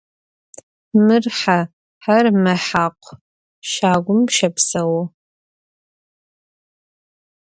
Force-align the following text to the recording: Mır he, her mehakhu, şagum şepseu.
Mır 1.05 1.23
he, 1.39 1.59
her 2.05 2.25
mehakhu, 2.43 3.13
şagum 3.71 4.21
şepseu. 4.35 4.95